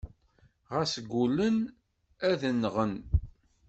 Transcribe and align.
Ɣas 0.75 0.93
gullen 1.11 1.57
ad 2.29 2.41
nɣen. 2.53 2.93